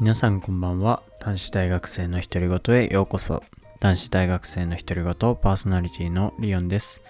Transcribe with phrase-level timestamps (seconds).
[0.00, 1.02] 皆さんこんばんは。
[1.20, 3.42] 男子大学生の独り言へようこそ。
[3.80, 7.02] 男子大学生の独り言パーソナリティのリオンです。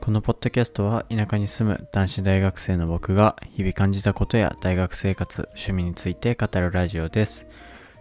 [0.00, 7.46] このポッドキャストは田舎に住む男子大学生の僕が日々感じたことや大学生活趣味について語るラジオです。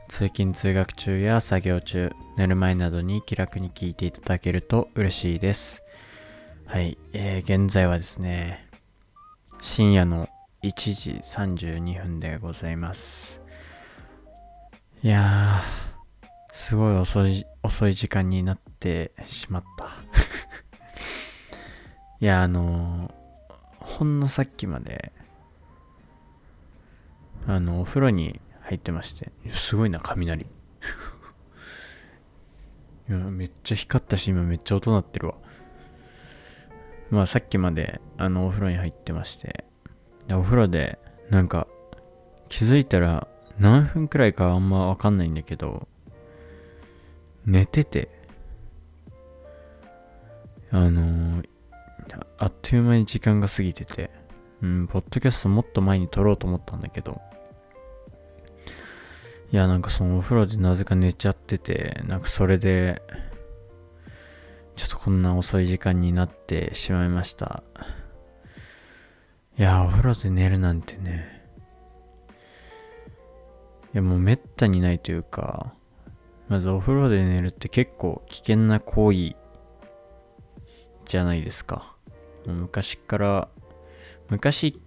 [0.08, 5.84] 通勤通学中や作業中寝る前などに気楽に聞いていただけると嬉しいです。
[6.68, 8.66] はい、えー、現在はですね
[9.62, 10.30] 深夜の
[10.64, 13.41] 1時32分でございます。
[15.04, 19.86] いやー、すごい遅い、遅い時間になってしまった。
[22.22, 23.14] いや、あのー、
[23.84, 25.12] ほんのさっきまで、
[27.48, 30.46] あの、お風呂に入ってまして、すごいな、雷。
[33.10, 35.34] いや、めっちゃ光ったし、今めっちゃ音鳴ってるわ。
[37.10, 39.66] まあ、さっきまで、あの、お風呂に入ってまして、
[40.28, 41.00] でお風呂で、
[41.32, 41.66] なんか、
[42.50, 43.28] 気づいたら、
[43.60, 45.88] 何分くらいかあんまわかんないんだけど、
[47.46, 48.10] 寝てて、
[50.72, 51.48] あのー、
[52.38, 54.10] あっという間に時間が過ぎてて、
[54.62, 57.22] うん、ポッドキャストもっと前に撮ろうと思ったんだけど、
[59.52, 63.02] いや、なんかそのお風呂でなぜか寝ちゃってて、なんかそれで、
[64.78, 67.64] ちょっとこんな遅い時間になってしまいました。
[69.58, 71.31] いや、お風呂で寝るなんてね、
[73.94, 75.74] いやもうめったにないというか、
[76.48, 79.36] まずお風呂で寝るって結構危険な行為
[81.06, 81.96] じゃないですか。
[82.46, 83.50] もう昔から、
[84.30, 84.82] 昔、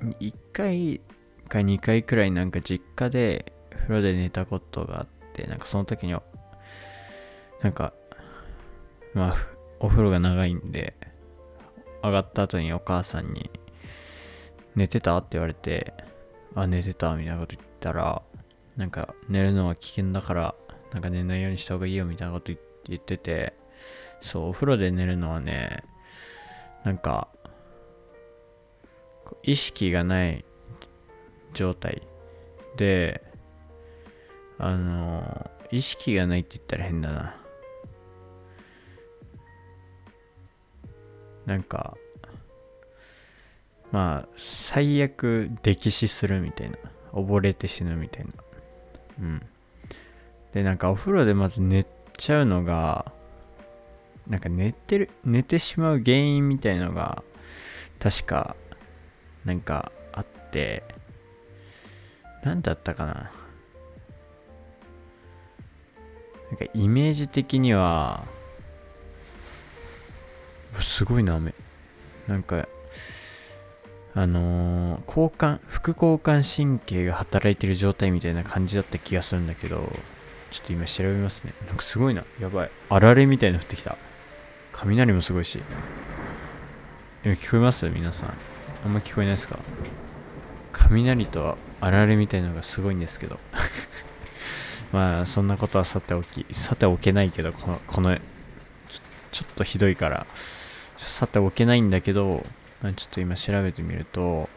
[0.00, 1.00] 1回
[1.48, 6.22] か2回くらいなんか実家で風呂で寝たことがあって、なんかその時には、
[7.62, 7.92] なんか、
[9.14, 9.34] まあ、
[9.80, 10.94] お風呂が長いんで、
[12.02, 13.50] 上がった後にお母さんに、
[14.74, 15.92] 寝てたって言われて、
[16.54, 18.22] あ、寝てたみたいなこと言ったら、
[18.76, 20.54] なんか寝るのは危険だから、
[20.92, 22.52] なんか寝ないようにした方がいいよみたいなこと
[22.86, 23.54] 言ってて、
[24.22, 25.84] そう、お風呂で寝るのはね、
[26.84, 27.28] なんか、
[29.42, 30.44] 意識がない
[31.54, 32.02] 状態
[32.76, 33.22] で、
[34.58, 37.36] あの、意識がないって言ったら変だな。
[41.46, 41.96] なんか、
[43.90, 46.76] まあ、最悪溺死するみたいな。
[47.12, 48.32] 溺れて死ぬみたいな。
[49.20, 49.46] うん。
[50.52, 53.12] で、なんかお風呂でまず寝ちゃうのが、
[54.26, 57.22] なんか寝てる、寝てしまう原因みたいのが、
[57.98, 58.56] 確か、
[59.44, 60.84] なんかあって、
[62.44, 63.30] なんだったかな。
[66.50, 68.24] なんかイメージ的には、
[70.80, 71.54] すごいな、雨。
[72.26, 72.68] なんか、
[74.14, 79.92] あのー、交感、副交感神経が働いてる状態みたいな感じだった気がするんだけど、
[80.50, 81.52] ちょっと今調べますね。
[81.66, 82.24] なんかすごいな。
[82.40, 82.70] やばい。
[82.88, 83.96] あられみたいなの降ってきた。
[84.72, 85.62] 雷もすごいし。
[87.24, 87.88] 今聞こえます？
[87.88, 88.34] 皆さん。
[88.86, 89.58] あんま聞こえないですか？
[90.72, 93.38] 雷とあられみたいなのがすごいんですけど。
[94.90, 98.22] まあ、そんなことはさておき、さておけないけど、この、このちょ
[99.32, 100.26] ちょっとひどいから、
[100.96, 102.42] さておけないんだけど、
[102.82, 104.48] まあ、ちょっと今調べてみると、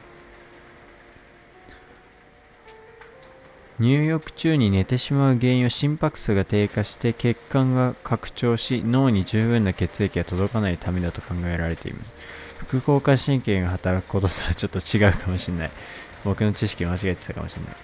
[3.80, 12.14] 入浴中に寝てしまう原因は心拍数が低下して血管が拡張し脳に十分な血液が届かないためだと考えられています。
[12.60, 15.72] 副交感神経が働くこととはちょっと違うかもしれない。
[16.24, 17.76] 僕の知識間違えてたかもしれない。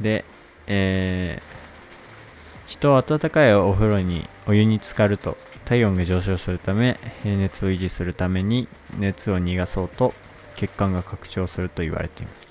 [0.00, 0.24] で
[0.66, 10.14] えー、人は温かいお風呂にお湯に浸かると体温が上昇するため平熱を維持するために熱を逃がそうと
[10.54, 12.44] 血管が拡張すると言われています。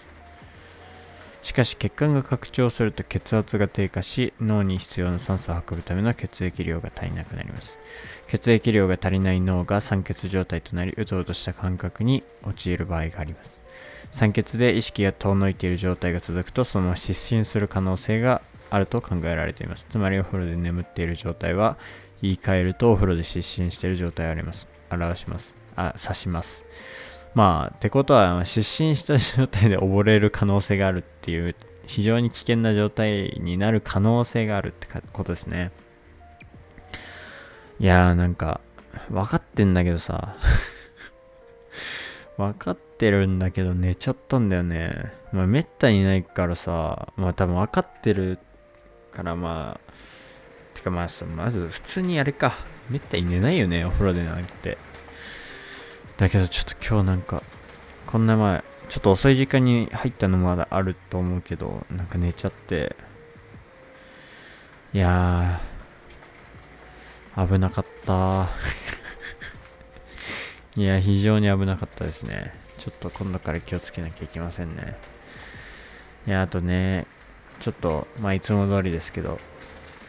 [1.44, 7.78] しかし血管が拡張すると血圧が低下し脳に必要な酸素を運ぶための血液量が足りなくなります。
[8.29, 13.61] 血液量が足りない脳が酸欠状態となりうとうとした感覚に陥る場合があります。
[14.11, 19.85] 酸欠で意識が遠のいている状態が続くとその失神する可能性があると考えられています。
[19.90, 21.78] つまりお風呂で眠っている状態は
[22.23, 24.70] 言い換えるとお風呂で失神している状態をあります。
[24.90, 25.55] 表します。
[25.75, 26.66] あ指します。
[27.35, 31.55] まあってことは失神した状態で溺れる可能性があるっていう
[31.85, 35.72] 非常に危険な状態になる可能性があるってことですね。
[37.81, 38.61] いやーなんか
[39.09, 40.37] 分かってんだけどさ。
[42.37, 45.11] 分かってるんだけど寝ちゃったんだよね。
[45.34, 47.11] まあめったにないからさ。
[47.17, 48.40] まあ多分分かってる
[49.11, 49.93] からまあ
[50.84, 52.53] かまあまず普通にあれか。
[52.90, 54.78] めったに寝ないよねお風呂でなんて。
[56.18, 57.41] だけどちょっと今日なんか
[58.06, 62.96] こんな前ちょっと遅い時間に入ったのもまだあると思うけど、なんか寝ちゃって、
[64.94, 68.50] いやー、危なかった。
[70.80, 72.53] いや、非常に危なかったですね。
[72.78, 74.96] ちょっと今度から気をつけなきゃいけませんね。
[76.28, 77.08] いや、あとね、
[77.62, 79.40] ちょっと、まあ、いつも通りですけど、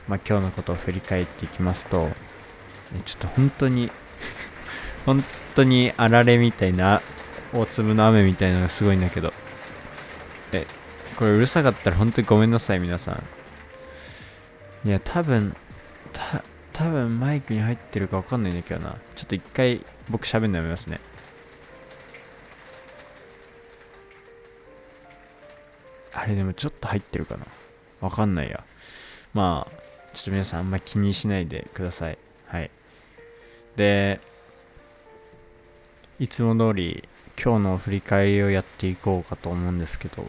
[0.08, 2.08] まあ、今日のことを振り返っていきますと、
[3.04, 3.90] ちょっと本当に
[5.06, 5.24] 本
[5.54, 7.00] 当にあられみたいな、
[7.52, 9.32] 大粒の雨みたいなのがすごいんだけど、
[10.52, 10.66] え、
[11.16, 14.88] これうるさかったら本当にごめんなさい、皆さん。
[14.88, 15.56] いや、多分、
[16.12, 18.96] た、多分マイクに入ってるかわかんないんだけどな。
[19.16, 21.00] ちょっと一回僕喋るのやめますね。
[26.12, 27.46] あれでもちょっと入ってるかな
[28.00, 28.62] わかんないや。
[29.32, 29.83] まあ、
[30.14, 32.18] ちょっと皆さんあんま気にしないでください。
[32.46, 32.70] はい。
[33.76, 34.20] で、
[36.20, 37.08] いつも通り
[37.42, 40.24] 今日の振り返りをやっていこうかと思うんですけど、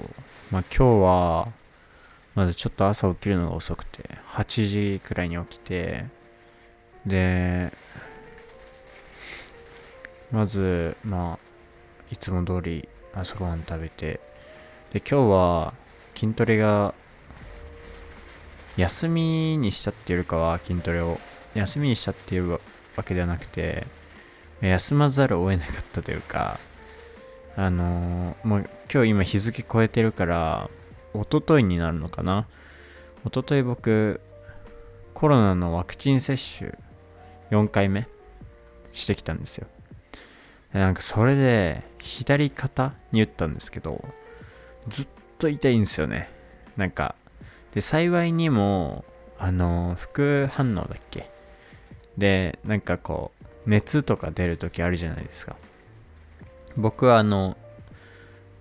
[0.51, 1.47] まあ今日は、
[2.33, 6.05] まずちょっと朝起きるのが遅くて、8時くらいに起きて、
[7.05, 7.71] で、
[10.31, 11.39] まず、まあ、
[12.11, 14.19] いつも通り朝ごはん食べて、
[14.91, 15.73] で、今日は
[16.15, 16.95] 筋トレが
[18.77, 21.19] 休みにしちゃっているかは筋トレを
[21.53, 22.59] 休みにしちゃっているわ
[23.05, 23.85] けではなくて
[24.61, 26.59] 休まざるを得なかったというか
[27.55, 30.69] あのー、もう今日今日付超えてるから
[31.13, 32.47] 一昨日になるのかな？
[33.25, 34.19] 一昨日僕
[35.13, 36.77] コロナのワクチン接種
[37.51, 38.07] 4回目
[38.91, 39.67] してきたんですよ。
[40.73, 44.03] なんかそれで左肩に打ったんですけど
[44.89, 45.07] ずっ
[45.39, 46.29] と痛いんですよね。
[46.75, 47.15] なんか
[47.75, 49.05] で、幸いにも、
[49.37, 51.29] あの、副反応だっけ？
[52.17, 53.31] で、なんかこ
[53.67, 55.55] う、熱とか出るときあるじゃないですか。
[56.77, 57.57] 僕はあの、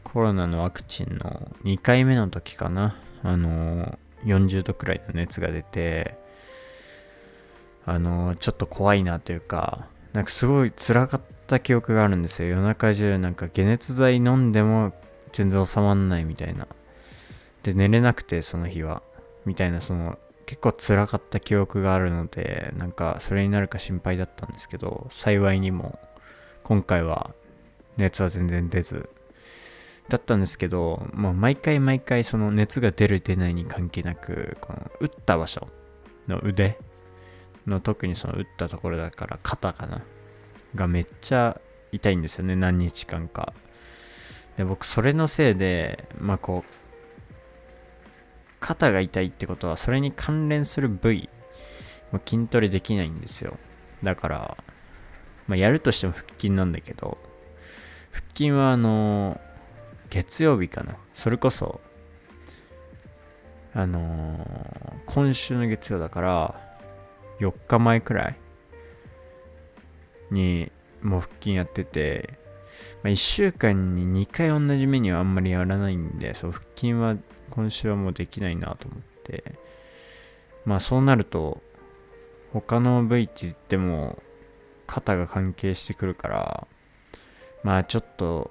[0.03, 2.97] コロナのワクチンの2回目の時かな。
[3.23, 6.17] あの、40度くらいの熱が出て、
[7.87, 12.49] あの、ちょっと怖いなというか、なんかすごい辛かった記憶があるんですよ。
[12.49, 14.93] 夜中中なんか解熱剤飲んでも
[15.33, 16.67] 全然収まんないみたいな。
[17.65, 19.03] で、寝れなくて、その日は。
[19.47, 25.99] みたいな、その、結構辛かった記憶があるので、なんか、それになるか心配だったんですけど、幸いにも、
[26.63, 27.35] 今回は、
[27.97, 29.09] 熱は全然出ず、
[30.11, 35.69] だったんですけど、まあ、毎回毎回、その熱が出る出ないに関係なく、この、打った場所
[36.29, 36.79] の腕
[37.67, 40.03] の、特にその打ったところだから、肩かな、
[40.75, 41.59] がめっちゃ
[41.93, 43.55] 痛いんですよね、何日間か。
[44.59, 46.84] で、僕、それのせいで、まあ、こう、
[48.65, 51.29] 肩が痛いってことはそれに関連する部位
[52.13, 53.59] も筋トレできないんですよ。
[54.03, 54.57] だから
[55.47, 57.19] まあやるとしても腹筋なんだけど
[58.11, 59.39] 腹筋はあの
[60.09, 60.97] 月曜日かな。
[61.13, 61.83] それこそ
[63.75, 66.79] あのー、今週の月曜だから
[67.41, 68.37] 4日前くらい
[70.31, 70.73] に
[71.03, 72.39] もう腹筋やってて、
[73.03, 77.17] まあ、1週間に2回同じメニューあんまりやらないんでそう腹筋は
[77.55, 79.59] 今週はもうできないなと思って、
[80.65, 81.63] まあそうなると、
[82.53, 84.23] 他の部位って言っても、
[84.87, 86.67] 肩が関係してくるから、
[87.63, 88.51] まあちょっと、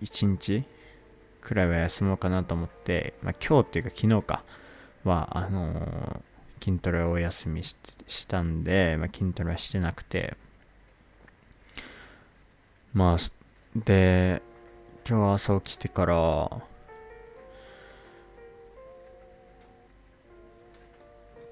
[0.00, 0.64] 一日
[1.40, 4.44] くらいは休もうかなと思って、まあ今日っていうか昨日か、
[5.04, 7.76] は、あのー、筋トレをお休みし
[8.26, 10.36] たんで、まあ、筋トレはしてなくて、
[12.92, 13.18] まあ、
[13.76, 14.42] で、
[15.08, 16.14] 今日朝起きてから、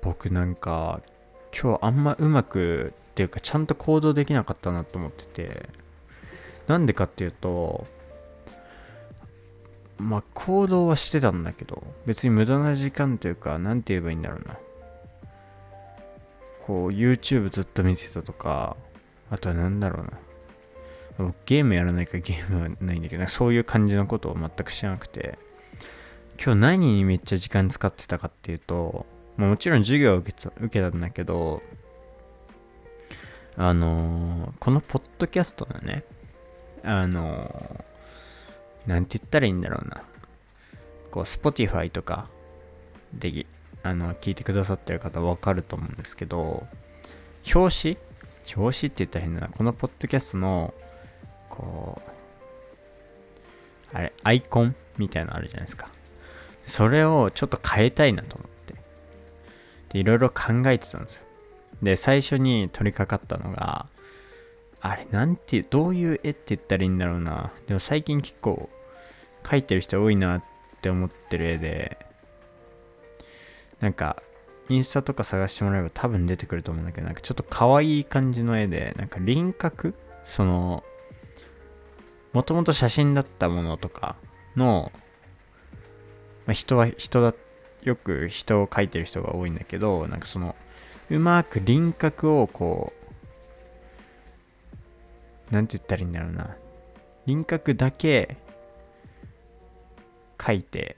[0.02, 1.00] 僕なんか
[1.58, 5.68] 今日あんまうまくっていうかちゃんと行動できなかったなと思ってて
[6.66, 7.86] なんでかっていうと
[9.98, 14.58] まあ行動はしてたんだけど別に無駄な時間というか何て言えばいいんだろうな。
[16.66, 18.76] こう YouTube ずっと見てたとか
[19.30, 21.32] あとは何だろうな。
[21.46, 25.38] ゲームやらないかゲームはないんだけどそういう感じのことを全く知らなくて。
[26.44, 29.06] 今日何にめっちゃ時間使ってたかっていうと
[29.42, 31.64] まあ、もちろん授業は受けた受けたんだけど、
[33.56, 36.04] あのー、このポッドキャストのね、
[36.84, 40.04] あのー、なんて言ったらいいんだろうな。
[41.10, 42.28] こう、Spotify とか
[43.12, 43.44] で、
[43.82, 46.64] あの、聞いてくださってる方わかると思うんですけど、
[47.52, 47.98] 表紙？
[48.56, 49.48] 表紙って言ったら変だな。
[49.48, 50.72] このポッドキャストの、
[51.50, 52.10] こう、
[53.92, 55.88] あれ、アイコンみたいなのあるじゃないですか。
[56.64, 58.51] それをちょっと変えたいなと思っ。
[59.92, 61.24] で、いろいろ考えてたんですよ。
[61.82, 63.86] で、最初に取り掛かったのが、
[64.80, 67.52] あれ、なんて、どういう絵って言ったらいいんだろうな。
[67.66, 68.68] でも最近結構、
[69.42, 70.42] 描いてる人多いなっ
[70.80, 71.96] て思ってる絵で
[73.80, 74.22] なんか
[74.68, 79.94] インスタとか探してもらえば多分出てくると思うんだけどなんかちょっと可愛い感じの絵でなんか輪郭
[80.24, 80.84] その
[82.32, 84.16] もともと写真だったものとか
[84.56, 84.92] の、
[86.46, 87.36] まあ、人は人だっ
[87.82, 90.54] よく人を描いてる人が多いんだけどなんかその
[91.10, 92.92] うまく輪郭をこ
[95.50, 96.56] うなんて言ったらいいんだろうな。
[97.26, 98.36] 輪郭だけ
[100.38, 100.96] 描いて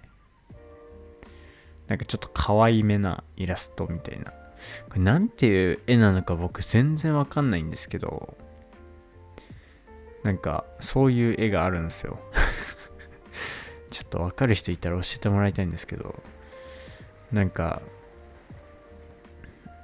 [1.89, 4.33] なんかちょっと可愛めなイラストみたいな。
[4.89, 8.35] これなんていう絵なのか僕全然わかんないんですけど
[10.23, 12.19] なんかそういう絵があるんですよ。
[13.91, 16.23] ちょっとわかる人いたら教えてもらいたいんですけど。
[17.35, 17.83] なんか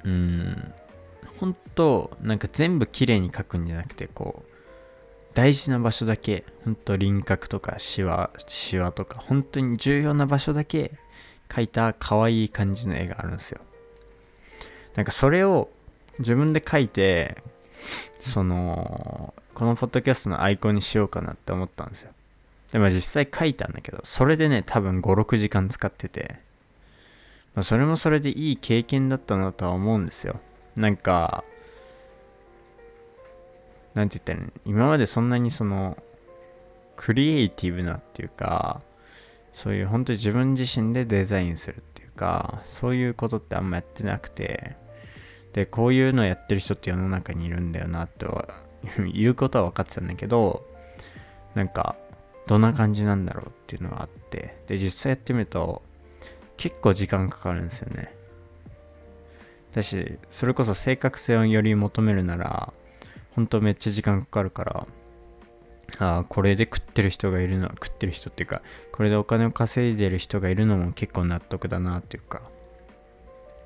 [0.04, 0.72] うん
[1.38, 4.50] 本当なんか全部綺麗に描くんじゃなくてこう
[5.34, 10.92] 大事な場所だけ本当輪郭とかシワシワとか本当に重要な場所だけ
[11.48, 13.60] 描いた可愛い感じの絵があるんですよ。
[14.94, 15.68] なんかそれを
[16.18, 17.36] 自分で描いて
[18.20, 22.12] そのこのポッドキャストのアイコンにしようかなって思ったんですよ。
[22.72, 26.38] でも実際書いたんだけどそれでね多分56時間使ってて、
[27.54, 30.40] まあ、それもそれでいい経験だったなとは思うんですよ。
[30.76, 31.44] なんか
[33.94, 34.52] なんて言ったらいいの？
[34.64, 35.96] 今までそんなにその
[36.96, 38.82] クリエイティブなっていうか
[39.52, 44.76] そういう本当に自分自身でデザインするっていうかそういうことってあんまやってなくて
[45.52, 48.48] でこういうのやってる人って世の中にいるんだよなっては
[49.12, 50.64] 言うことは分かってたんだけど
[51.54, 51.96] なんか
[52.46, 55.82] どんな感じなんだろうっていうのがあってで実際やってみると
[56.60, 58.14] 結構時間かかるんですよね。
[59.72, 62.74] だしそれこそ正確性をより求めるなら
[63.34, 64.86] 本当めっちゃ時間かかるから
[65.98, 68.62] ああこれで食ってる人がいるのは食ってる人っていうか
[68.92, 72.42] これでお金を稼いでる人がいるのも結構納得だなっていうか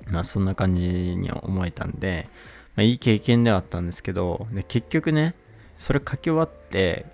[0.05, 2.29] まあそんな感じに思えたんで、
[2.75, 5.35] まあ、いい経験ではあったんですけどで結局ね
[5.77, 7.07] それ書き終わって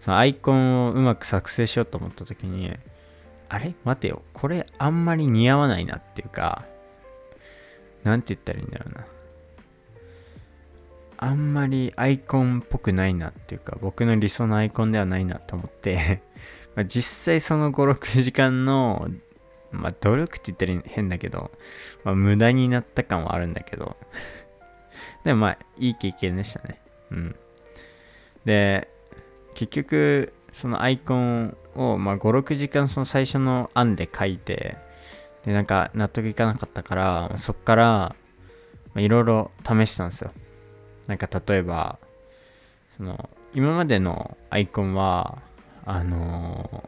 [0.00, 2.72] そのアイコンをうまく作成しようと思った時に
[3.50, 3.74] あれ？
[3.84, 4.22] 待てよ。
[4.32, 6.64] これあんまり似合わないなっていうか
[8.04, 9.06] なんて言ったらいいんだろうな。
[11.22, 16.22] あんまりアイコンっぽくないなっていうか僕の理想のアイコンではないなと思って。
[16.76, 19.10] ま実際その56時間の
[19.72, 21.50] まあ努力って言ったら変だけど、
[22.04, 23.96] まあ、無駄になった感はあるんだけど。
[25.24, 26.80] でもまあいい経験でしたね。
[27.10, 27.36] うん。
[28.44, 28.88] で
[29.54, 34.76] 結局そのアイコンを、まあ、56時間その最初の案で書いて
[35.44, 38.16] でなんか納得いかなかったからそっから
[38.96, 40.32] いろいろ試したんですよ。
[41.06, 41.98] なんか例えば
[42.96, 45.42] その今までのアイコンは
[45.84, 46.84] あの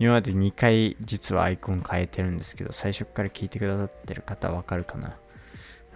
[0.00, 5.16] ー、今まで2回実はアイコン変えてるんですけど最初から聞いてくださってる方わかるかな。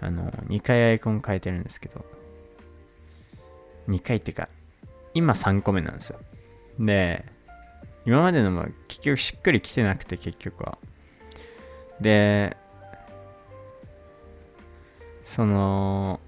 [0.01, 2.05] あの2回アイコン変えてるんですけど
[3.89, 4.49] 2回っていうか
[5.15, 6.19] 今3個目なんですよ。
[6.79, 7.25] で
[8.05, 10.79] 今までのも結局しっくりきてなくて結局は。
[12.01, 12.57] で
[15.25, 16.21] その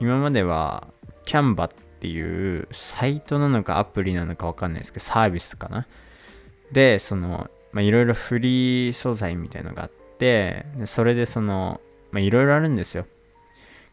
[0.00, 0.88] 今までは
[1.24, 1.70] キャンバっ
[2.00, 5.86] ていうサイトなのかアプリなのかわかんないですけどサービスかな。
[6.72, 11.80] でそのいろいろフリー素材みたいのがあってでそれでその
[12.14, 13.06] いろいろあるんですよ。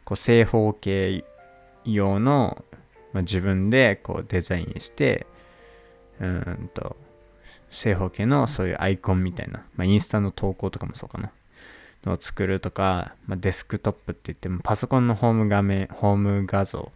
[0.03, 1.24] こう正方形
[1.93, 2.63] 用の、
[3.13, 5.25] まあ、自分でこうデザインして
[6.19, 6.96] うんと
[7.69, 11.31] 正方形のそういうアイコンみたいな、まあ、インスタの投稿とかもそうかな。
[12.05, 16.91] のを作るとか、まあ、デスクトップって言ってもパソコンのホーム画面ホーム画像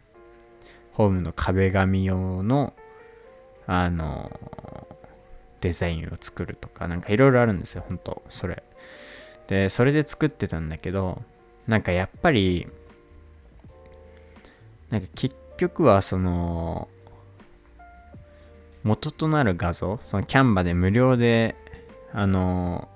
[0.94, 2.74] ホームの壁紙用の
[3.66, 4.32] あの
[5.62, 8.64] デザインを作るとかなんかいろいろあるんですよ本当それ。
[9.48, 11.22] でそれで作ってたんだけど
[11.68, 12.68] なんかやっぱり
[14.94, 16.88] なんか結局はその
[18.84, 21.56] 元となる画像そのキャンバで無料で
[22.12, 22.88] あの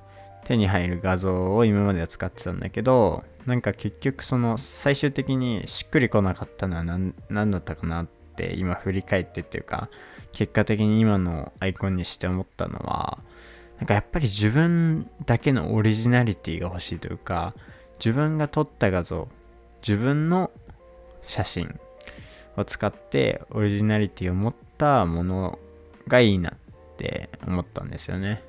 [0.46, 9.90] 手に入る画像を今までは使ってたんだけどなんか結局その最終的にしっくりこなかったのは何何だったかなって今振り返ってっていうか
[10.34, 13.18] 結果的に今のアイコンにして思ったのは
[13.80, 17.56] なんかやっぱり自分だけのオリジナリティが欲しいというか
[17.98, 19.28] 自分が撮った画像
[19.82, 20.52] 自分の
[21.24, 21.80] 写真
[22.58, 25.60] を使ってオリジナリティを持ったもの
[26.08, 26.54] がいいなっ
[26.98, 28.44] て思ったんですよね。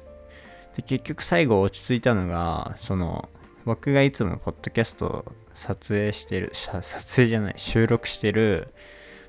[0.76, 3.28] で結局最後落ち着いたのがその
[3.64, 8.72] 僕がいつもポッドキャスト撮影してる撮影じゃない収録してる、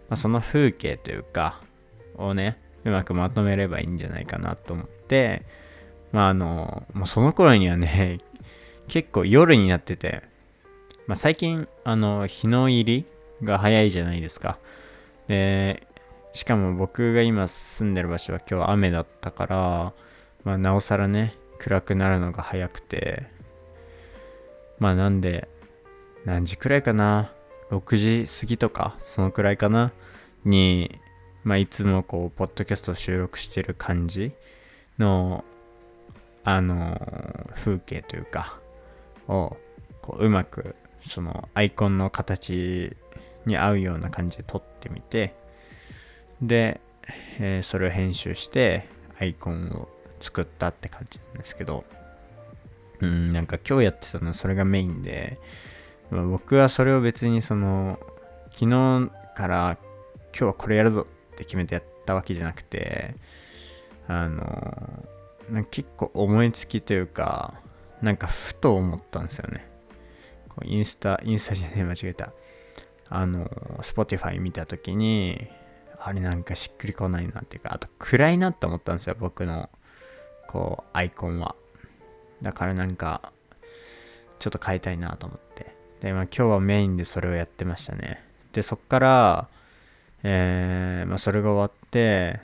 [0.09, 1.61] まあ、その風景というか
[2.15, 5.45] をねうまくまとめればいいんじゃないかなと思って
[6.11, 8.19] まああのもうその頃にはね
[8.87, 10.23] 結構夜になってて、
[11.07, 13.05] まあ、最近あの日の入り
[13.43, 14.57] が早いじゃないですか。
[15.27, 15.87] で
[16.33, 19.93] しかも僕が今住んでる場所は今日雨だったから、
[20.43, 23.37] まあ、なおさらね暗くなるのが早くて。
[24.79, 25.49] まあなんで
[26.25, 27.33] 何時くらいかな
[27.69, 29.91] ？6時過ぎとかそのくらいかな？
[30.45, 30.99] に
[31.43, 34.31] まあいつもこうポッドキャストを収録してる感じ
[34.97, 35.43] の
[36.45, 38.57] あの風景というか
[39.27, 39.57] を
[40.01, 42.95] こううまくそのアイコンの形
[43.49, 45.35] に合うような感じで撮ってみて
[46.41, 46.79] で、
[47.39, 48.87] えー、それを編集して
[49.19, 49.89] アイコンを
[50.21, 51.83] 作ったって感じなんですけど
[53.01, 55.39] うんなんか今日やってたのはそれがメインで、
[56.11, 57.99] まあ、僕はそれを別にその
[58.51, 59.77] 昨日から
[60.31, 63.15] 今日はこれやるぞって決めてやったわけじゃなくて
[64.07, 67.53] あの結構思いつきというか
[68.01, 69.67] なんかふと思ったんですよね。
[70.49, 72.31] こうインスタインスタじゃねえ間違えた。
[73.09, 73.45] あの
[73.81, 75.47] Spotify 見た時に
[75.99, 79.69] あれなんかしっくりこないなっていうかあと暗いなって思ったんですよ僕の
[80.47, 81.55] こうアイコンは。
[82.41, 83.33] だからなんか
[84.39, 85.75] ちょっと変えたいなと思って。
[85.99, 88.23] で、まあ、今日はメインでそれをやってましたね。
[88.53, 89.49] でそっから
[90.23, 92.39] えー、まあ、それが終わって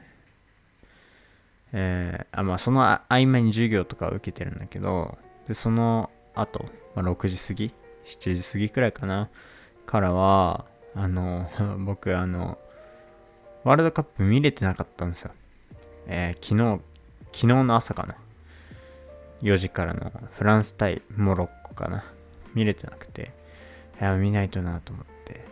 [1.73, 5.17] えー、あまあその合間に授業とかを受けてるんだけど
[5.47, 7.73] でその後、まあ、6時過ぎ
[8.05, 9.29] 7時過ぎくらいかな。
[9.85, 11.49] からはあの
[11.79, 12.57] 僕あの
[13.63, 15.31] ワールドカップ見れてなかったんですよ。
[16.07, 16.81] えー、昨日
[17.33, 18.15] 昨日の朝かな。
[19.41, 22.05] 4時からのフランス対モロッコかな。
[22.53, 23.31] 見れてなくて。
[23.99, 25.45] いや見ないとなと思って。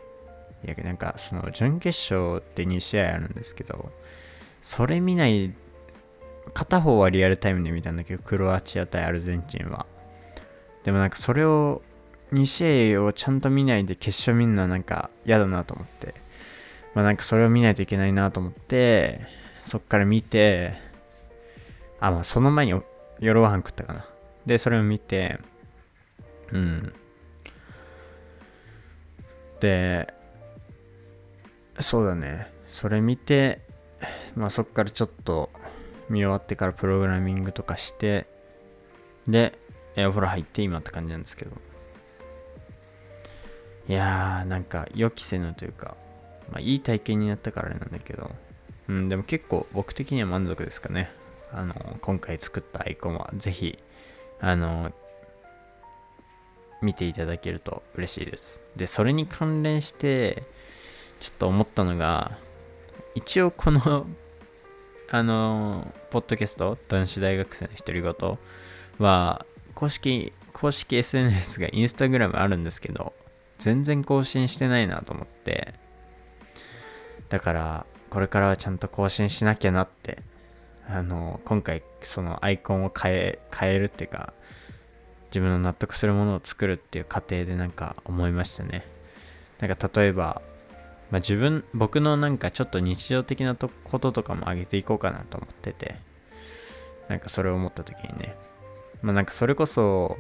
[0.66, 3.92] いやなんかその準決勝って2試合あるんですけど
[4.62, 5.54] それ見ない
[6.54, 9.86] 片方はリアルタイムで見たんだけど、クロアチア対アルゼンチンは。
[10.84, 11.82] でもなんかそれを、
[12.34, 16.16] 2試合をちゃんと見ないで決勝見るのはなんか嫌だなと思って。
[16.94, 19.22] まあなんかそれを見ないといけないなと思って、
[19.66, 20.76] そっから見て、
[22.00, 22.74] あ、まあその前に
[23.20, 24.06] 夜ご飯食ったかな。
[24.46, 25.40] で、それを見て、
[26.52, 26.94] うん。
[29.60, 30.14] で、
[31.80, 32.52] そうだね。
[32.68, 33.62] それ見て、
[34.36, 35.50] まあそっからちょっと、
[36.10, 38.28] 見終わってからプログラミングとかして
[39.28, 39.58] で
[39.98, 41.52] お風呂入って今って感じなんですけど
[43.88, 45.96] いやーなんか予期せぬというか、
[46.52, 48.32] まあ、いい体験になったからなんだけど
[48.88, 51.12] うんでも結構僕的には満足ですかね。
[51.52, 53.78] あの今回作ったアイコンはぜひ
[54.42, 54.92] あの
[56.82, 58.60] 見ていただけると嬉しいです。
[58.76, 60.44] でそれに関連して
[61.20, 62.38] ちょっと思ったのが
[63.16, 64.08] 一応この
[65.10, 68.38] あのポッドキャスト、男子大学生の独り言
[68.98, 73.14] は、公式、公式 SNS がインスタグラムあるんですけど、
[73.64, 75.74] 全然更新してないなと思って、
[77.30, 80.22] だから、これからはちゃんと更新しなきゃなって、
[80.86, 84.34] あの、今回、そのアイコンを変え、変えるっていうか、
[85.28, 88.86] 自分の納得するものを作るっていう過程でなんか思いましたね。
[89.62, 90.42] なんか例えば、
[91.10, 95.96] まあ、自分、僕のなんかちょっと日常的なとこととかも上げていこうかなと思ってて、
[97.08, 98.36] なんかそれを思った時にね、
[99.02, 100.18] まあなんかそれこそ、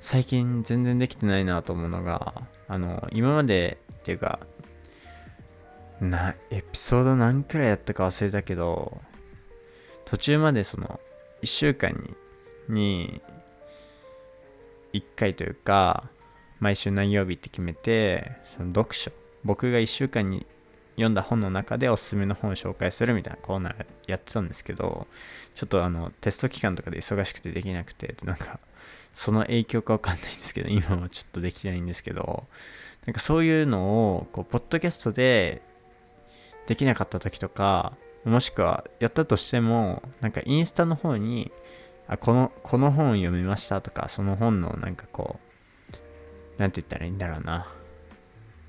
[0.00, 4.40] 最近全然できてないなと思うのが、あの、今までっていうか、
[6.00, 9.00] な、エピソード何くらいやったか忘れたけど、
[10.04, 11.00] 途中までその、
[11.42, 11.92] 1週間
[12.68, 13.22] に、に、
[14.92, 16.08] 1回というか、
[16.60, 19.10] 毎週何曜日って決めて、その読書。
[19.44, 20.46] 僕が1週間に
[20.92, 25.06] 読んだ本の中でおすすめの本を紹介するみたいなコーナーやってたんですけど、
[25.54, 28.60] ちょっとあの、テスト期間とかで忙しくてできなくて、なんか、
[29.18, 32.44] その影響かわかんないんですけど、今もちょっとできてないんですけど、
[33.04, 35.60] なんかそういうのを、こう、ポッドキャストで
[36.68, 41.50] できなかった時とか、もしくはやったとしても、なんかインスタの方に、
[42.06, 45.40] あ、この、この本読みましたとか、その本のなんかこ
[46.56, 47.66] う、なんて言ったらいいんだろうな。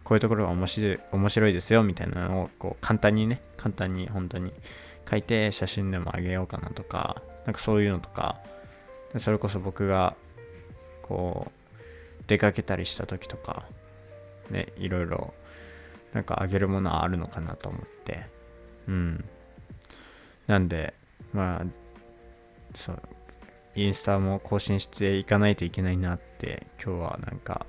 [0.03, 4.51] こういうところが面白い面白いですよみたいなのをこう簡単にね簡単に本当に
[5.07, 8.39] 書いて写真でもあげようかなとかなんかそういうのとか
[9.19, 10.15] それこそ僕が
[11.10, 13.65] こう出かけたりした時とか
[14.50, 15.34] ねいろいろ
[16.13, 18.26] なんかあげるものはあるのかなと思って
[18.88, 19.26] うん
[20.48, 20.93] なんで
[21.34, 21.65] まあ
[22.76, 23.02] そう
[23.76, 27.65] インスタも更新していかないといけないなって今日はなんか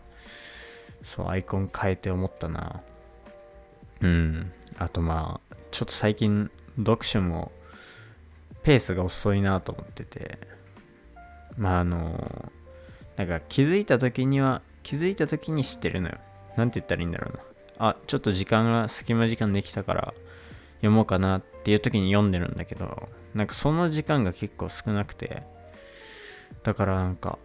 [1.05, 2.83] そう、アイコン変えて思ったな。
[4.01, 4.53] うん。
[4.79, 7.53] あとまあ、ちょっと最近読書も
[8.63, 10.39] ペースが遅いなと思ってて
[11.59, 12.51] まああの
[13.21, 16.17] なんか気づいた時には気づいた時に知ってるのよ。
[16.57, 17.89] なんて言ったらいいんだろうな。
[17.91, 20.15] あちょっと時間が隙間時間できたから
[20.77, 25.43] 読もうかなっていう時に読んでるんだけどなんかその時間が結構少なくて
[26.63, 27.39] だからなんか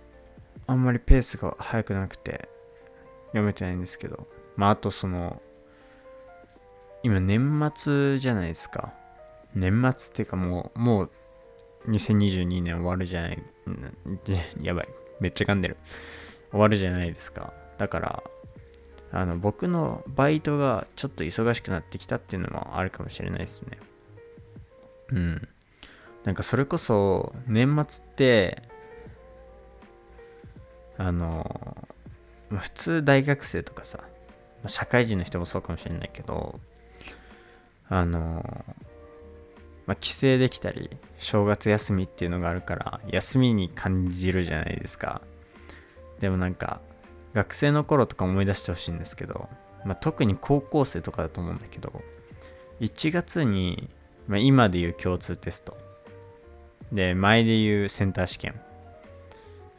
[0.66, 2.48] あんまりペースが速くなくて
[3.28, 5.42] 読めてないんですけどまああとその
[7.04, 8.94] 今年末じゃないですか。
[9.54, 11.12] 年末っていうかもうもう
[11.90, 13.44] 2022年終わるじゃない
[14.62, 14.88] やばい。
[15.20, 15.78] めっちゃ噛んでる。
[16.52, 17.54] 終わるじゃないですか。
[17.78, 18.24] だから
[19.12, 23.78] あの僕のバイトがちょっと忙しくなってきたっていうのもあるかもしれないですね。
[25.12, 25.48] うん。
[26.24, 28.64] なんかそれこそ年末って
[30.98, 31.88] あの
[32.50, 34.00] 普通大学生とかさ
[34.68, 36.60] 社会人の人もそうかもしれないけど
[37.90, 38.66] あの
[39.86, 45.22] まあ、帰省できたり正月休みっていうのがあるから休みに感じるじゃないですか。
[46.20, 46.82] でもなんか
[47.34, 49.50] 学生の頃とか思い出してほしいんですけど、
[49.86, 52.02] まあ、特に高校生とかだと思うんだけど
[52.80, 53.90] 1月に、
[54.28, 55.78] まあ、今でいう共通テスト。
[56.92, 58.60] で前でいうセンター試験。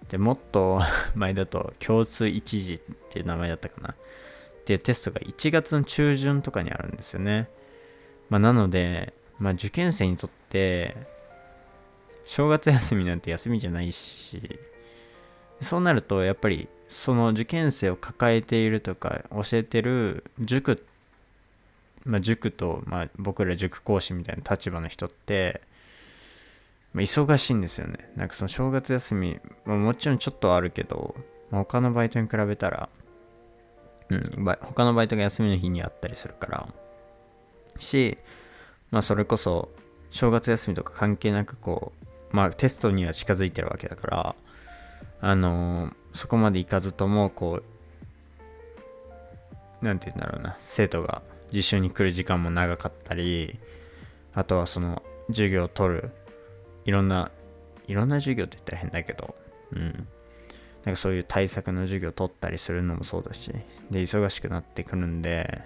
[0.08, 0.80] でもっと
[1.14, 2.78] 前だと共通一次っ
[3.10, 3.92] ていう名前だったかな。
[3.92, 3.96] っ
[4.64, 7.48] ていうテストが1月の中旬とかにあるんですよね。
[8.28, 10.96] まあ、なので、まあ、受験生にとって
[12.24, 14.58] 正月休みなんて休みじゃないし
[15.60, 20.84] そうなるとやっぱりその受験生を抱えているとか教えてる塾
[22.06, 25.60] まあ、塾と、まあ、僕ら塾講師みたいな立場の人って、
[26.94, 28.10] ま、忙しいんですよね。
[28.16, 31.16] なんかその正月休み、まあ、もちろんちょっとあるけど、
[31.50, 32.88] まあ、他のバイトに比べたら、
[34.08, 36.68] うん、他のバイトが休みの日にあったりするから、
[37.76, 38.16] し、
[38.90, 39.70] まあそれこそ
[40.10, 41.92] 正月休みとか関係なくこ
[42.32, 44.36] う、まあテストには近づいてるわけだから、
[45.20, 47.62] あのー、そこまで行かずともこ
[49.82, 51.22] う、なんて言うんだろうな、生徒が
[51.52, 53.58] 実習に来る時間も長かったり、
[54.34, 56.10] あとはその授業を取る、
[56.84, 57.30] いろんな、
[57.86, 59.34] いろんな授業って言ったら変だけど、
[59.72, 60.08] うん。
[60.84, 63.52] なんかそういう対策の授業を取ったりするのもそうだし、
[63.90, 65.62] で、忙しくなってくるんで、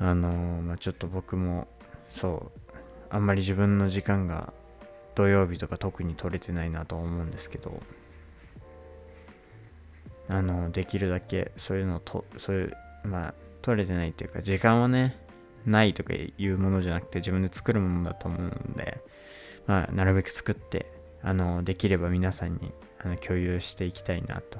[0.00, 1.68] あのー、まあ、ちょっと僕も
[2.10, 2.74] そう
[3.10, 4.52] あんまり自分の時間が
[5.14, 7.82] 土曜日とか特に取れてないなと思うんですけど
[10.28, 15.18] あのできるだけそういうのとそういうまあ取れてないっていうか時間はね
[15.66, 19.02] ないとかいうものじゃなくて自分で作るものだと思うので
[19.66, 20.90] まあなるべく作って
[21.22, 22.72] あのできれば皆さんに
[23.04, 24.58] あの共有していきたいなと、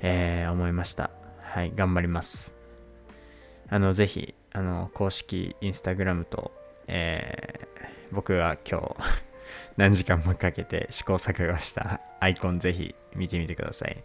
[0.00, 1.10] えー、思いました。
[1.40, 2.57] はい頑張ります。
[3.70, 6.52] あの、ぜひ、あの、公式インスタグラムと、
[6.86, 8.96] えー、僕が今日
[9.76, 14.02] 何時間もかけて試行錯誤したアイコンぜひ見てみてください。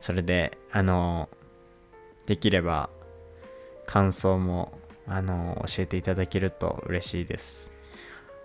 [0.00, 1.28] それで、あの、
[2.26, 2.90] できれば
[3.86, 7.72] 感想も、あの、教えていただけると嬉しいです。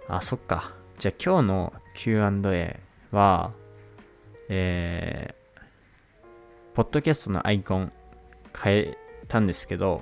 [0.07, 0.73] あ、そっか。
[0.97, 2.79] じゃあ今日の Q&A
[3.11, 3.53] は、
[4.49, 5.61] えー、
[6.73, 7.91] ポッドキャストのアイコン
[8.59, 10.01] 変えたんですけど、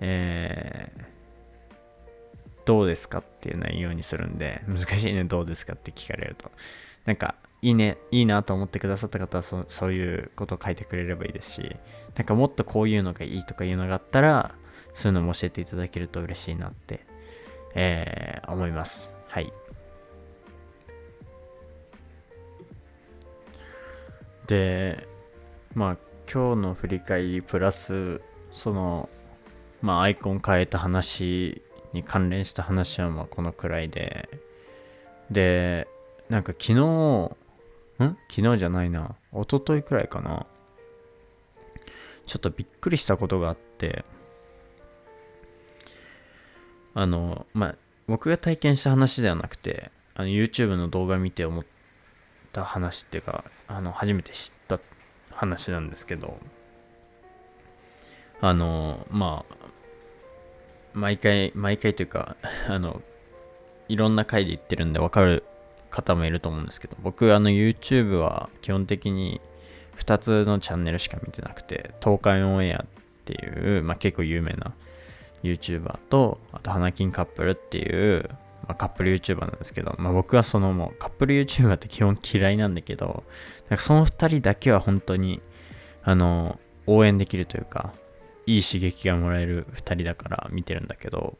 [0.00, 1.02] えー、
[2.64, 6.50] どうですかっていう内容にするんで、難しいね、どうですかって聞かれると。
[7.04, 11.76] なんか、いいね、いいなと思ってくださった方はそそういうことを書いてくれればいいですし、
[12.16, 14.54] なんかもっとこういうのがいいとかいうのがあったら、
[14.94, 17.00] そういうのも教えていただけると嬉しいなって、
[17.74, 19.12] えー、思います。
[19.28, 19.52] はい。
[24.46, 25.06] で、
[25.74, 25.96] まあ、
[26.32, 29.08] 今日の振り返りプラス、その、
[29.82, 31.62] まあアイコン変えた話
[31.92, 34.28] に関連した話はまあこのくらいで、
[35.30, 35.88] で、
[36.28, 37.36] なんか昨日、ん？
[37.98, 39.14] 昨日じゃないな。
[39.32, 40.46] 一昨日くらいかな。
[42.26, 44.04] ちょっとびっくりしたことがあって、
[46.94, 47.74] あの、まあ、
[48.06, 51.64] 僕が体験した話ではなくて、あの YouTube の動画見て思っ
[52.52, 54.80] た話っていうか、あの、初めて知った
[55.32, 56.38] 話なんですけど、
[58.40, 59.54] あの、まあ、
[60.94, 62.36] 毎回、毎回というか、
[62.68, 63.02] あの、
[63.88, 65.44] いろんな回で言ってるんで分かる
[65.90, 69.40] 方もいると思うんですけど、僕、あの、YouTube は基本的に
[69.98, 72.86] 2つのチャンネルしか見てなくて、東海オンエアっ
[73.24, 74.74] ていう、まあ、結構有名な
[75.42, 78.28] YouTuber と、あと、花金カップルっていう、
[78.66, 83.24] まあ、カップル YouTuber なんですけど、まあ、僕はそのもうカップル YouTuber って基本嫌いなんだけど、
[83.68, 85.40] なんかその2人だけは本当に、
[86.02, 87.92] あの、応援できるというか、
[88.56, 91.38] いい刺激がもらえる2人だから見てるんだけど、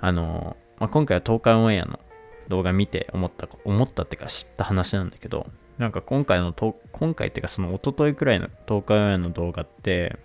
[0.00, 2.00] あの、まあ、今回は東海オンエアの
[2.48, 5.46] 動画見て思った、思ったってか知った話なんだけど、
[5.78, 10.16] なんか今回のと、今回っていうかその一昨日くらいの東海オンエアの動画って、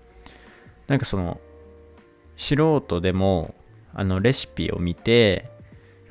[0.87, 1.39] なんかその、
[2.35, 3.53] 素人でも、
[3.93, 5.49] あの、レシピを見て、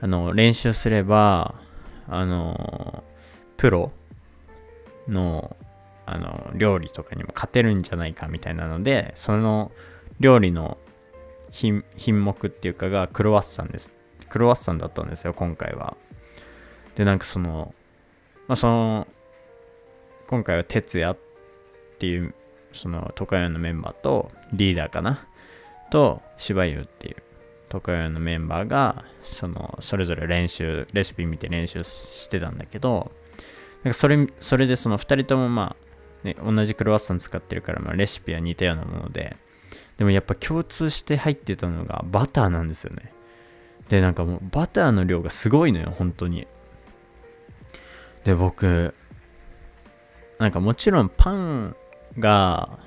[0.00, 1.55] あの、練習すれば、
[2.07, 3.03] あの、
[3.57, 3.92] プロ
[5.09, 5.57] の、
[6.12, 9.70] あの、料理とかにも勝てるんじゃないかみたいなので、その
[10.18, 10.77] 料理の
[11.53, 11.85] 品
[12.25, 13.92] 目っていうかがクロワッサンです。
[14.29, 15.96] クロワッサンだったんですよ、今回は。
[16.96, 17.75] で、なんかその、
[18.49, 19.09] まあ、その、
[20.27, 21.18] 今回は哲也っ
[21.99, 22.35] ていう、
[22.73, 25.27] その、トカヤのメンバーと、リーダーかな、
[25.90, 27.16] と、芝優っていう、
[27.68, 33.12] トカヤのメンバーが、その、それぞれ練習、レシピ見て練習してたんだけど、
[33.83, 35.89] なんかそれ、それでその2人ともまあ、
[36.25, 39.37] ね、同じクロワッサン使ってるから、まあ、レシピは似たようなもので、
[39.97, 43.13] でもやっぱ共通して入ってたのがバターなんですよね。
[43.89, 46.47] で、なんかもうバターの量がすごいのよ、本当に。
[48.25, 48.95] で、僕、
[50.39, 51.77] なんかもちろんパン
[52.19, 52.79] が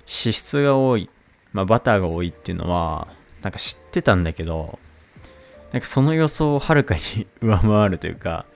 [0.00, 1.10] 脂質が多い、
[1.52, 3.08] まあバターが多いっていうのは、
[3.42, 4.78] なんか知ってたんだけど、
[5.72, 8.46] なんかその予想をはるかに上回るというか、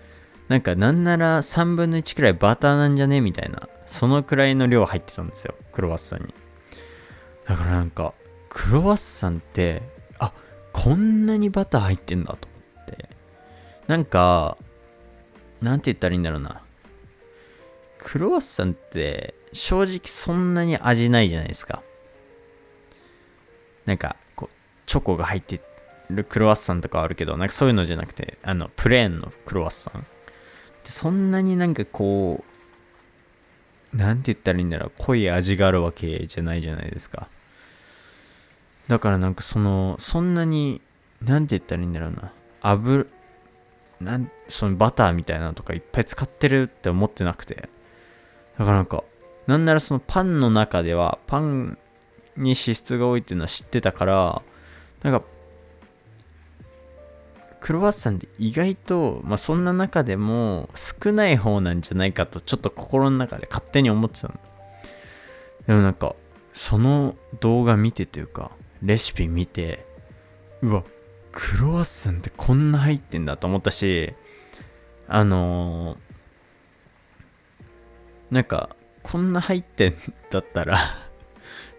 [0.48, 3.20] なんかなんなら3分の1くらいバターなんじゃね？
[3.20, 6.34] みたいな、そのくらいの量入ってたんですよ、クロワッサンに。
[7.46, 8.14] だからなんか、
[8.50, 9.82] クロワッサンって
[10.18, 10.32] あ
[10.72, 13.08] こんなにバター入ってんだと思って。
[13.86, 14.56] なんか、
[15.60, 16.62] なんて言ったらいいんだろうな。
[17.98, 21.82] クロワッサンって正直そんなに味ないじゃないですか。
[23.86, 25.60] なんか、こう、チョコが入って
[26.10, 30.06] るクロワッサンとかあるけど、なんかそういうのじゃなくて、あの、プレーンのクロワッサン。
[30.90, 32.44] そんなになんかこ
[33.92, 37.28] う、なんて言ったらいいんだろう、濃い味があるわけじゃないじゃないですか。
[38.88, 40.80] だからなんかその、そんなに、
[41.22, 42.32] なんて言ったらいいんだろうな。
[42.60, 43.06] 油、
[44.00, 47.68] なん、そのバターみたいなのとかいっぱい使ってるって思ってなくて。
[48.58, 49.04] だからなんか、
[49.46, 51.78] なんならそのパンの中では、パン
[52.36, 54.42] に脂質が多いっていうのは知ってたから、
[55.02, 55.22] なんか、
[57.64, 64.34] クロワッサンって意外と、まあそんな中でも少ない方なんじゃないかとちょっと心の中で勝手に思ってたの。
[65.66, 66.14] でもなんか、
[66.52, 68.50] その動画見てというか、
[68.82, 69.86] レシピ見て、
[70.60, 70.84] うわ、
[71.32, 74.12] クロワッサンってこんな入ってんだと思ったし、
[75.08, 79.94] あのー、なんか、こんな入ってん
[80.28, 80.76] だったら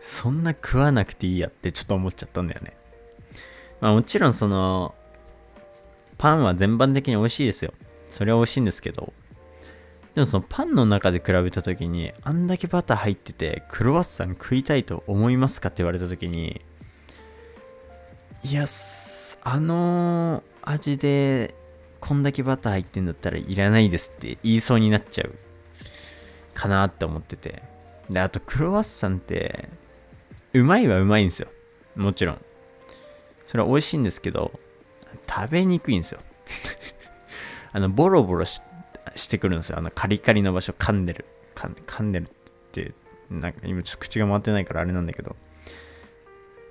[0.01, 2.75] そんな食わなくていいやってちょっと思っちゃったんだよね。
[3.81, 4.95] まあもちろんその、
[6.17, 7.73] パンは全般的に美味しいですよ。
[8.09, 9.13] それは美味しいんですけど、
[10.13, 16.61] でもそのパンの中で比べた時に、あんだけバター入ってて、クロワッサン食いたいと思いますかって言われた時に、
[18.43, 18.65] いや、
[19.43, 21.55] あの味で
[21.99, 25.33] こんだけバター入ってんだったらいらないですって言いそうになっちゃう
[26.53, 27.63] かなって思ってて。
[28.09, 29.69] で、あとクロワッサンって、
[30.53, 31.49] うまいはうまいんですよ。
[31.95, 32.41] もちろん。
[33.47, 34.59] それは美味しいんですけど、
[35.27, 36.19] 食べにくいんですよ。
[37.73, 38.61] あの、ボロボロし
[39.29, 39.77] てくるんですよ。
[39.79, 41.25] あの、カリカリの場所噛んでる。
[41.55, 42.27] 噛んでるっ
[42.71, 42.93] て、
[43.29, 45.35] なんか今ちょっと口が回ってないからあれなんだけど、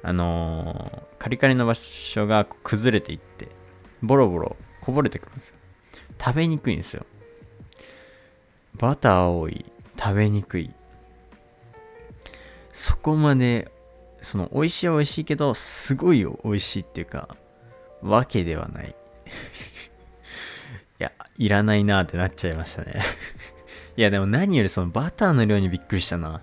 [0.03, 3.49] あのー、カリカリの場所が崩れていって、
[4.03, 5.57] ボロボロこぼれてくるんですよ。
[6.23, 7.07] 食べにくいんですよ。
[8.75, 9.65] バター多い、
[9.99, 10.71] 食べにくい。
[12.71, 13.71] そこまで、
[14.21, 17.37] その、美味しいは美味しいけど、すごい美味しいっていうか、
[18.05, 18.95] わけではない。
[21.01, 23.01] いや、いらないなーってなっちゃいましたね
[23.97, 26.43] いや、でも何よりそのバターの量にびっくりしたな。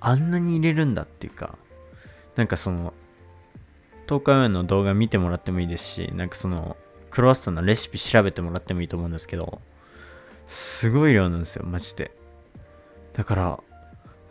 [0.00, 1.56] あんなに入れるんだっていうか、
[2.36, 2.92] なんかその、
[4.06, 6.76] 10日目の動画見てもらってもいいですし、なんかその、
[7.10, 9.62] クロワッサンのレシピ調べてもらってもいいと思うんですけど、
[10.46, 12.10] すごい量なんですよ、マジで。
[13.14, 13.60] だから、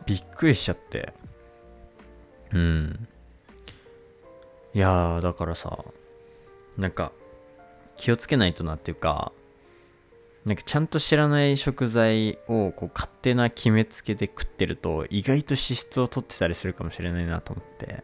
[0.05, 1.13] びっくりしちゃって。
[2.51, 3.07] うん。
[4.75, 5.83] いやー、だからさ、
[6.77, 7.11] なんか、
[7.97, 9.31] 気をつけないとなっていうか、
[10.45, 18.01] なんかちゃんと知らない食材をこう勝手な決めつけで食ってると意外と脂質を取ってたりするかもしれないなと思って、っ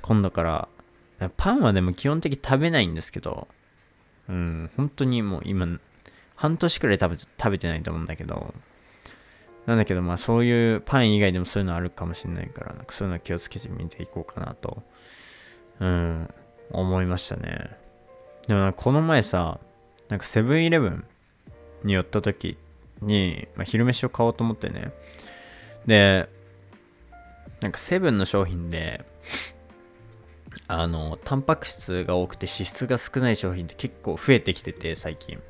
[0.00, 0.68] 今度から、
[1.36, 3.48] パンはでも基本的に食べないんですけど、
[4.28, 5.66] うん、本当にもう今、
[6.34, 8.54] 半年くらい食べ食べてないと思うんだけど、
[9.66, 14.82] なんだけどまあそういうパン以外でもそういうのあるかもしれないから、なんかそういうの気をつけてみていこうかなと、
[15.80, 16.30] うん、
[16.70, 17.85] 思いましたね。
[18.46, 19.60] でもこの前さ、
[20.08, 21.04] なんかセブンイレブン
[21.84, 22.56] に寄った時
[23.02, 24.92] に、まあ、昼飯を買おうと思ってね。
[25.86, 26.28] で、
[27.60, 29.04] なんかセブンの商品で
[30.68, 35.40] あのタンパク質が多くて脂質が少ない商品って結構増えてきてて最近。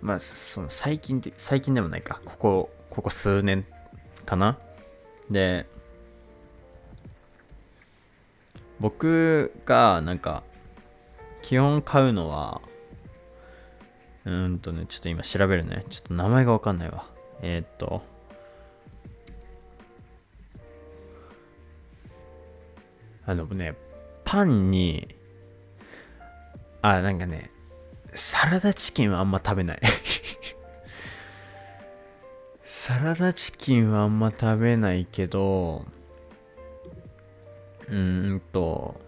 [0.00, 2.20] まあその最近って最近でもないか。
[2.24, 3.66] ここここ数年
[4.24, 4.58] かな。
[5.30, 5.66] で
[8.80, 10.42] 僕がなんか
[11.44, 12.62] 基本買うのは
[14.24, 15.84] うんとねちょっと今調べるね。
[15.90, 17.06] ちょっと名前がわかんないわ。
[17.42, 18.00] えー、っと。
[23.26, 23.74] あのね
[24.24, 25.14] パンに
[26.80, 27.50] あなんかね
[28.14, 29.80] サラダチキンはあんま食べない。
[32.62, 35.84] サラダチキンはあんま食べないけど
[37.88, 38.98] うーんと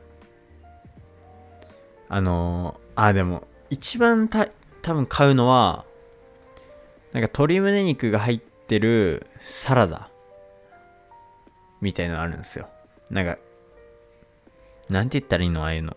[2.08, 4.48] あのあでも一番た
[4.82, 5.84] 多分買うのは
[7.12, 10.10] なんか鶏胸肉が入ってるサラダ
[11.80, 12.68] みたいのあるんですよ。
[13.10, 13.38] なんか
[14.88, 15.62] なんて言ったらいいの？
[15.62, 15.96] ああいうの。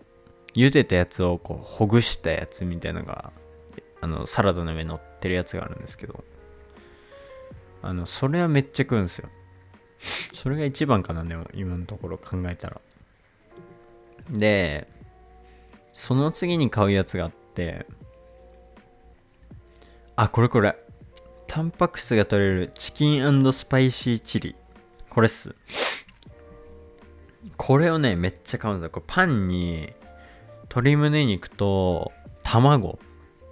[0.54, 3.32] 茹でたやつをこうほぐしたやつみたいなのが
[4.00, 6.24] あのサラダの上に乗ってるやつがあるんですけど。
[7.82, 9.30] あのそれはめっちゃ食うんですよ。
[10.34, 12.78] それが一番かなでも今のところ考えたら。
[14.28, 14.86] で
[16.00, 17.84] その次に買うやつがあって
[20.16, 20.74] あこれこれ。
[21.46, 24.56] タンパク質が取れるチキンスパイシーチリ。
[25.10, 25.54] これっす。
[27.58, 28.90] これをねめっちゃ買うんですよ。
[28.90, 29.92] これパンに
[30.62, 32.98] 鶏胸肉と卵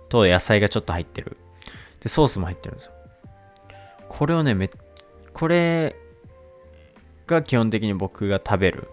[0.08, 1.37] と野菜がちょっと入ってる。
[2.00, 2.92] でソースも入ってるんですよ。
[4.08, 4.70] これをねめ
[5.34, 5.94] これ
[7.26, 8.88] が基本的に僕が食べる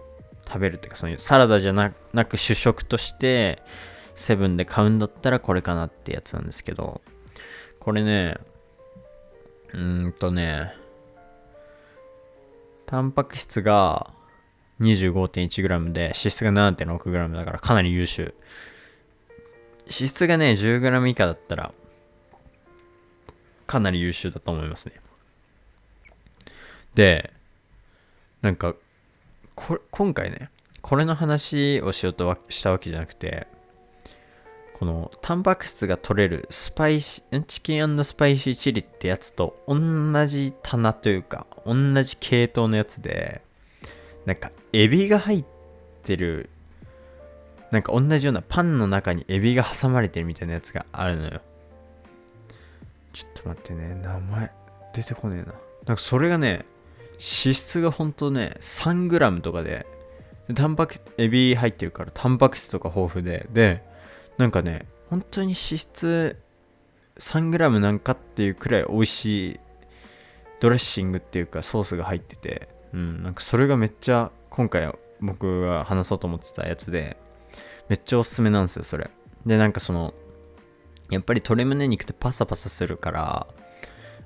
[0.46, 1.90] 食べるっていうかそういうサラダじゃな
[2.24, 3.62] く主食として
[4.14, 7.00] セブンで買うんだったらこれかなってやつなんですけど
[7.80, 8.38] これね
[9.72, 10.72] うーんとね
[12.86, 14.12] タンパク質が
[14.80, 18.34] 25.1g で脂質が 7.6g だからかなり優秀。
[19.86, 21.72] 脂質がね 10g 以下だったら
[23.66, 24.94] かなり優秀だと思いますね。
[26.94, 27.32] で
[28.42, 28.74] なんか
[29.90, 30.50] 今回ね
[30.82, 33.48] これの話をしようとしたわけじゃなくて
[34.74, 43.40] このタンパク質が取れるスパイシチキンスパイシーチリってやつと同じ棚というか同じ系統のやつで
[44.26, 45.44] なんかエビが入っ
[46.04, 46.50] てる
[47.70, 51.40] なんか同じようなパンの中にエビが挟まれてるみたいなやつがあるのよ。
[53.12, 54.52] ちょっと待ってね名前
[54.92, 55.54] 出てこねえな。
[55.86, 56.66] なんかそれがね
[57.18, 59.86] 脂質がほんとね 3g とかで
[60.54, 63.82] タンパクエビ入ってるからタンパク質とか豊富でで
[64.38, 66.36] なんかね本当に脂質
[67.18, 69.60] 3g なんかっていうくらい美味しい
[70.60, 77.16] ドレッシングっていうかソースが入っててうんなんかそれがめっちゃ今回僕が話そうと思ってたやつで
[77.88, 79.10] めっちゃおすすめなんですよそれ。
[79.44, 80.12] でなんかその
[81.10, 83.46] やっぱり鶏胸肉ってパサパサするから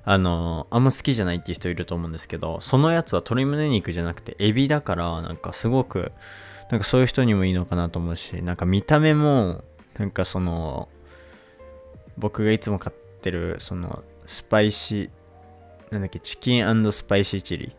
[0.03, 6.11] あのあんま好きじゃないっていう人いると思うんですけどそのやつは鶏胸肉じゃなくてエビだからなんかすごく
[6.71, 9.63] なんかそういう人にもいいのかなと思うしなんか見た目も
[9.97, 10.89] なんかその
[12.17, 17.75] 僕がいつも買ってるそのスパイシーなんだっけチキンスパイシーチリ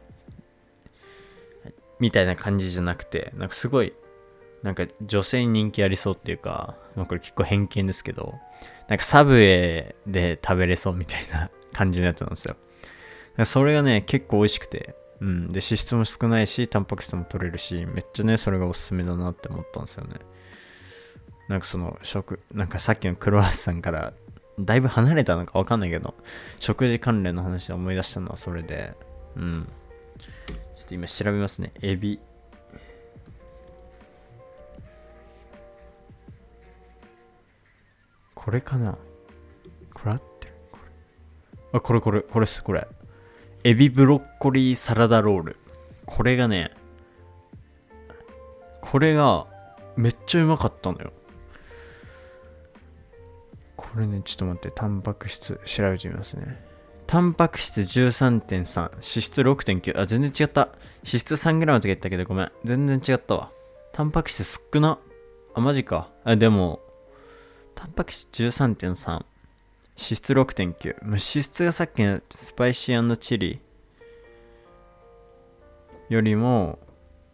[1.99, 3.95] みたいな感じじゃなくてなんかすごい
[4.63, 8.35] なんか女性に人気ありそうっていうか、まあ、これ結構偏見ですけど
[8.89, 12.57] なんかサブウェイで食べれそうみたいな感じのやつなんですよ。
[13.45, 14.95] それがね結構美味しくて。
[15.21, 15.47] うん。
[15.53, 20.17] で脂質も少ないしタンパク質も取れるしめっちゃねそれがおすすめだなって思ったんですよね。
[21.49, 24.13] なんかその食なんかさっきのクロワッサンから
[24.59, 26.15] だいぶ離れたのかわかんないけど
[26.61, 28.95] 食事関連の話で思い出したのはそれで。
[29.37, 29.69] うん。
[30.19, 31.73] ちょっと今調べますね。
[31.81, 32.21] エビ。
[38.35, 38.99] これかな？
[39.95, 40.32] これ合ってるこれ
[41.73, 42.87] あこれこれこれっすこれ。
[43.65, 45.57] エビブロッコリーサラダロール。
[46.07, 46.73] これがね
[48.81, 49.47] これが
[49.97, 51.13] めっちゃうまかったのよ。
[53.77, 56.63] これねちょっと待ってタンパク質調べてみますね。
[57.07, 60.69] タンパク質13.3脂質6.9あ全然違った。
[61.05, 62.53] 脂質 3g とか言ったけどごめん。
[62.65, 63.51] 全然違ったわ。
[63.93, 64.99] タンパク質少な。
[65.55, 66.11] あマジか。
[66.25, 66.81] あでも
[67.75, 69.25] タンパク質13.3
[70.03, 73.61] 脂質6.9脂質がさっきのスパイシーチリ
[76.09, 76.81] よりも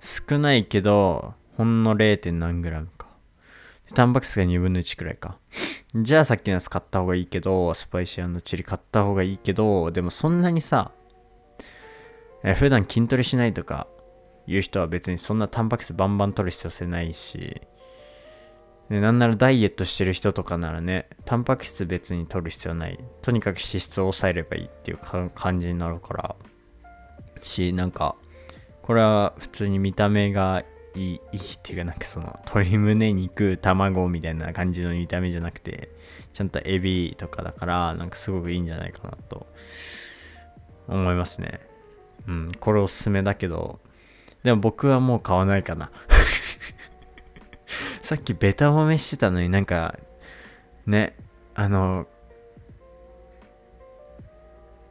[0.00, 2.32] 少ないけどほんの 0.
[2.32, 3.08] 何グラムか
[3.94, 5.38] タンパク質が2分の1くらいか
[5.94, 10.92] じゃあさっきのやつ買った方がいいけどスパイシーチリ買った方がいいけどでもそんなにさ
[12.44, 13.88] え普段筋トレしないとか
[14.46, 17.60] いう人は別にそんなタンパク質バンバン取る必要性ないし、
[18.90, 22.98] でなんならダイエットしてる人とかならね、タンパク質別に取る必要ない。
[23.20, 24.98] とにかく脂質を抑えればいいっていう
[25.34, 26.36] 感じになるから、
[27.42, 28.16] し、なんか、
[28.82, 30.64] これは普通に見た目が
[30.94, 35.90] いい、いいっていうかなんかその鶏胸肉、卵みたいな感じの見た目じゃなくて、
[36.32, 39.46] ちゃんとエビとかだから、なんかすごくいいんじゃないかなと
[40.88, 41.60] 思いますね。
[42.26, 43.80] うん、これおすすめだけど、
[44.42, 45.90] でも僕はもう買わないかな。
[48.08, 49.98] さっきベタ褒めしてたのになんか、
[50.86, 51.14] ね、
[51.54, 52.06] あの、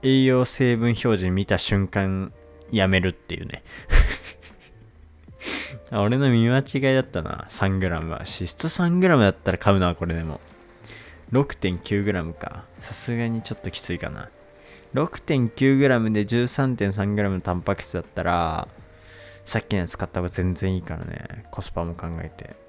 [0.04, 2.32] 栄養成分表示見た瞬間
[2.70, 3.64] やめるっていうね。
[5.92, 7.48] 俺の見間違いだったな。
[7.50, 8.18] 3g は。
[8.18, 10.40] 脂質 3g だったら買うなこれでも。
[11.32, 12.66] 6.9g か。
[12.78, 14.30] さすがにちょっときついかな。
[14.94, 18.68] 6.9g で 13.3g のタンパク質だったら
[19.44, 21.46] さっきのやつ買った方が全然いいからね。
[21.50, 22.67] コスパも考えて。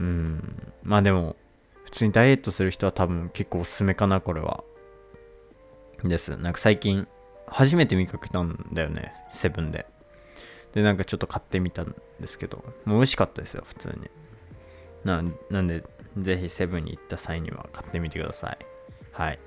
[0.00, 0.72] うん。
[0.82, 1.36] まあでも
[1.84, 4.64] 普通にダイエットする人は多分結構おすすめかなこれは。
[6.02, 6.36] です。
[6.36, 7.06] なんか最近
[7.46, 9.86] 初めて見かけたんだよねセブンで。
[10.72, 12.64] でなんかちょっと買ってみたんですけど。
[12.86, 14.10] もう美味しかったですよ普通に。
[15.04, 15.84] ななんで
[16.18, 18.58] ぜひセブンに行った際には買ってみてください。
[19.12, 19.38] はい。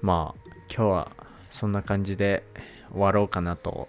[0.00, 1.12] まあ今日は
[1.50, 2.44] そんな感じで
[2.90, 3.88] 終わろうかなと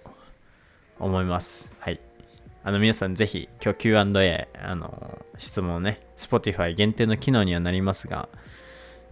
[1.00, 1.72] 思います。
[1.80, 2.00] はい。
[2.66, 8.28] あの皆さんぜひ今日 Q&A あの質問をね Spotify 限定の機能にはなりますが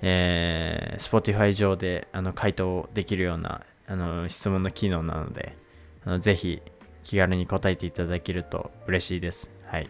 [0.06, 5.56] えー、Spotify 上であの回答できるようなあの質問の機能なので
[6.04, 6.62] あのぜひ
[7.04, 9.52] 気軽に答えていただけると嬉しいです。
[9.66, 9.90] はい。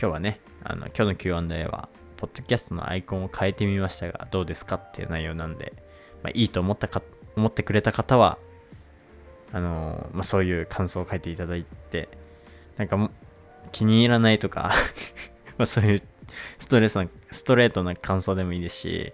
[0.00, 5.74] 今日はね、あの今日の Q&A は、ポッドキャストのアイコンを変えてみましたが、どうですかっていう内容なんで、
[6.22, 7.02] まあ、いいと思ったか、
[7.36, 8.38] 思ってくれた方は、
[9.52, 12.08] あのまあ、そういう感想を書いていただいて、
[12.76, 13.10] なんか
[13.72, 14.72] 気に入らないとか
[15.58, 16.02] まあそういう
[16.58, 19.12] ストレスな、ストレートな感想でもいいですし、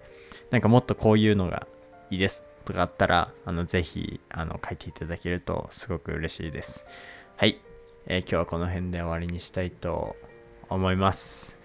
[0.50, 1.66] なんかもっとこういうのが
[2.10, 6.84] いいですとかあったら、あの、ぜひ、あの、書いていただけるとすごく嬉しいです。
[7.36, 7.60] はい。
[8.06, 10.16] えー、今日はこの辺で終わりにしたいと
[10.68, 11.58] 思います。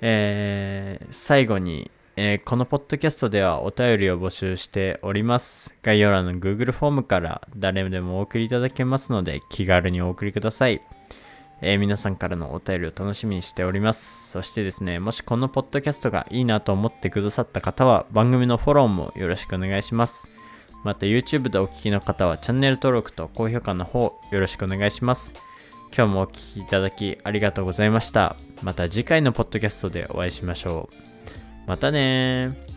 [0.00, 5.74] えー、最後に、えー、このポッドキャストではお便りを募集しております。
[5.82, 10.80] 概要欄の Google フォームから誰でもお送りいただけますので気軽にお送りください。
[11.60, 14.30] えー、皆さんからのお便りを楽しみにしております。
[14.30, 20.28] そしてですね、もしこのポッドキャストがいいなと思ってくださった方は番組のフォローもよろしくお願いします。
[20.84, 25.32] また YouTube でお聴きの方はチャンネル登録と高評価の方よろしくお願いします。
[25.96, 28.36] 今日もお聴きいただきありがとうございました。
[28.62, 31.68] また次回のポッドキャストでお会いしましょう。
[31.68, 32.73] またね